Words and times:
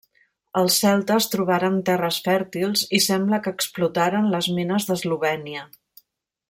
Els 0.61 0.77
celtes 0.83 1.27
trobaren 1.33 1.77
terres 1.89 2.17
fèrtils 2.29 2.85
i 2.99 3.03
sembla 3.11 3.41
que 3.45 3.55
explotaren 3.59 4.29
les 4.37 4.51
mines 4.61 4.89
d'Eslovènia. 4.89 5.71